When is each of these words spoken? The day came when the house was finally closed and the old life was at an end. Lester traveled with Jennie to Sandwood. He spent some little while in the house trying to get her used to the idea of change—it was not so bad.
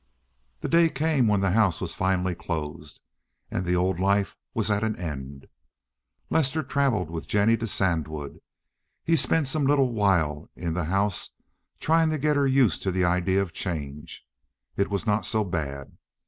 The 0.61 0.67
day 0.67 0.89
came 0.89 1.27
when 1.27 1.41
the 1.41 1.51
house 1.51 1.79
was 1.79 1.93
finally 1.93 2.33
closed 2.33 3.01
and 3.51 3.63
the 3.63 3.75
old 3.75 3.99
life 3.99 4.35
was 4.51 4.71
at 4.71 4.83
an 4.83 4.95
end. 4.95 5.45
Lester 6.31 6.63
traveled 6.63 7.11
with 7.11 7.27
Jennie 7.27 7.55
to 7.57 7.67
Sandwood. 7.67 8.39
He 9.03 9.15
spent 9.15 9.45
some 9.45 9.67
little 9.67 9.93
while 9.93 10.49
in 10.55 10.73
the 10.73 10.85
house 10.85 11.29
trying 11.79 12.09
to 12.09 12.17
get 12.17 12.35
her 12.35 12.47
used 12.47 12.81
to 12.81 12.91
the 12.91 13.05
idea 13.05 13.43
of 13.43 13.53
change—it 13.53 14.89
was 14.89 15.05
not 15.05 15.23
so 15.23 15.43
bad. 15.43 15.99